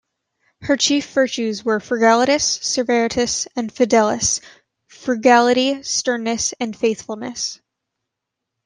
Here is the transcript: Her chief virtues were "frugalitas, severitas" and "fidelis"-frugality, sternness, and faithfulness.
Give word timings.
Her 0.63 0.77
chief 0.77 1.11
virtues 1.13 1.63
were 1.63 1.79
"frugalitas, 1.79 2.57
severitas" 2.63 3.45
and 3.55 3.71
"fidelis"-frugality, 3.71 5.83
sternness, 5.85 6.55
and 6.59 6.75
faithfulness. 6.75 7.59